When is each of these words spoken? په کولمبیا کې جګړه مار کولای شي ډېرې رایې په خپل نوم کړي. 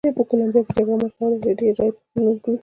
په 0.17 0.23
کولمبیا 0.29 0.61
کې 0.65 0.73
جګړه 0.77 0.95
مار 0.99 1.11
کولای 1.17 1.37
شي 1.37 1.41
ډېرې 1.59 1.73
رایې 1.77 1.93
په 1.95 1.99
خپل 2.03 2.19
نوم 2.23 2.37
کړي. 2.43 2.55